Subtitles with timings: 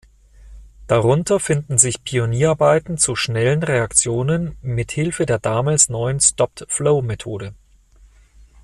[0.87, 7.53] Darunter finden sich Pionierarbeiten zu schnellen Reaktionen mit Hilfe der damals neuen Stopped-Flow-Methode.